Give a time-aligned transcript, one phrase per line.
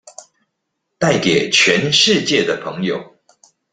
[0.97, 3.17] 帶給全世界的朋友